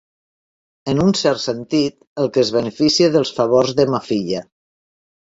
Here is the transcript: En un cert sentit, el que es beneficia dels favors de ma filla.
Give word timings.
En 0.93 1.01
un 1.01 1.11
cert 1.17 1.41
sentit, 1.43 1.95
el 2.23 2.31
que 2.37 2.41
es 2.43 2.51
beneficia 2.55 3.09
dels 3.17 3.33
favors 3.41 3.75
de 3.81 3.85
ma 3.97 4.01
filla. 4.07 4.41